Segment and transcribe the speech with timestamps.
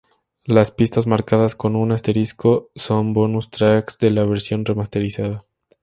[0.45, 5.43] Las pistas marcadas con un asterisco son bonus tracks de la versión remasterizada.